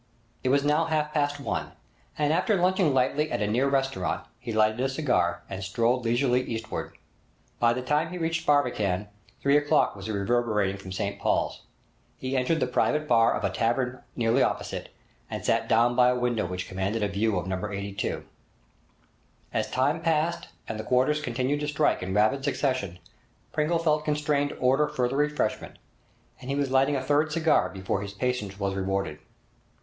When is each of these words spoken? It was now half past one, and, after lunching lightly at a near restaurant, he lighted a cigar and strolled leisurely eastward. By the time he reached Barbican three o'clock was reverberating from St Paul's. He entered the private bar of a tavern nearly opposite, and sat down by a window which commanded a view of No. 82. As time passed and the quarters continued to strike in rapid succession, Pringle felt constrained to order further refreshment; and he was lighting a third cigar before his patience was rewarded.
It 0.43 0.49
was 0.49 0.63
now 0.65 0.85
half 0.85 1.13
past 1.13 1.39
one, 1.39 1.73
and, 2.17 2.33
after 2.33 2.55
lunching 2.55 2.91
lightly 2.91 3.31
at 3.31 3.43
a 3.43 3.45
near 3.45 3.69
restaurant, 3.69 4.25
he 4.39 4.51
lighted 4.51 4.79
a 4.79 4.89
cigar 4.89 5.43
and 5.47 5.63
strolled 5.63 6.03
leisurely 6.05 6.41
eastward. 6.41 6.93
By 7.59 7.73
the 7.73 7.83
time 7.83 8.09
he 8.09 8.17
reached 8.17 8.47
Barbican 8.47 9.09
three 9.43 9.55
o'clock 9.55 9.95
was 9.95 10.09
reverberating 10.09 10.77
from 10.77 10.91
St 10.91 11.19
Paul's. 11.19 11.61
He 12.17 12.35
entered 12.35 12.59
the 12.61 12.65
private 12.65 13.07
bar 13.07 13.35
of 13.35 13.43
a 13.43 13.51
tavern 13.51 14.01
nearly 14.15 14.41
opposite, 14.41 14.89
and 15.29 15.45
sat 15.45 15.69
down 15.69 15.95
by 15.95 16.09
a 16.09 16.17
window 16.17 16.47
which 16.47 16.67
commanded 16.67 17.03
a 17.03 17.07
view 17.07 17.37
of 17.37 17.45
No. 17.45 17.69
82. 17.71 18.25
As 19.53 19.69
time 19.69 20.01
passed 20.01 20.47
and 20.67 20.79
the 20.79 20.83
quarters 20.83 21.21
continued 21.21 21.59
to 21.59 21.67
strike 21.67 22.01
in 22.01 22.15
rapid 22.15 22.43
succession, 22.43 22.97
Pringle 23.53 23.77
felt 23.77 24.03
constrained 24.03 24.49
to 24.49 24.57
order 24.57 24.87
further 24.87 25.17
refreshment; 25.17 25.77
and 26.39 26.49
he 26.49 26.55
was 26.55 26.71
lighting 26.71 26.95
a 26.95 27.03
third 27.03 27.31
cigar 27.31 27.69
before 27.69 28.01
his 28.01 28.13
patience 28.13 28.59
was 28.59 28.73
rewarded. 28.73 29.19